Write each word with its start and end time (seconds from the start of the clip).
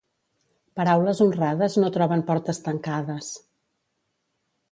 Paraules 0.79 1.19
honrades 1.25 1.75
no 1.83 1.91
troben 1.99 2.25
portes 2.31 2.61
tancades. 2.69 3.31